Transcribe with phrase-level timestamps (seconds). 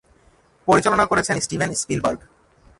[0.67, 2.19] পরিচালনা করেছেন Steven Spielberg.